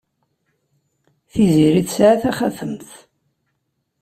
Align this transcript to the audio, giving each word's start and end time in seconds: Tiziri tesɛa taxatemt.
Tiziri 1.29 1.81
tesɛa 1.87 2.15
taxatemt. 2.21 2.89